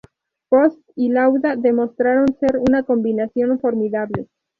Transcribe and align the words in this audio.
Prost 0.49 0.79
y 0.95 1.09
Lauda 1.09 1.55
demostraron 1.55 2.25
ser 2.39 2.57
una 2.57 2.81
combinación 2.81 3.59
formidable.. 3.59 4.25